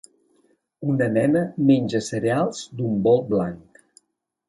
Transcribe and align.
Una 0.93 1.09
nena 1.17 1.45
menja 1.69 2.03
cereals 2.09 2.65
d'un 2.81 2.99
bol 3.09 3.25
blanc. 3.33 3.85